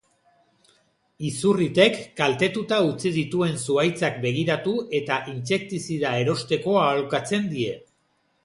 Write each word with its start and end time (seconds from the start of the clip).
Izurritek 1.27 1.99
kaltetuta 2.21 2.79
utzi 2.87 3.11
dituen 3.17 3.61
zuhaitzak 3.67 4.19
begiratu, 4.25 4.75
eta 5.01 5.21
intsektizida 5.35 6.17
erosteko 6.25 6.79
aholkatzen 6.87 7.51
die. 7.57 7.71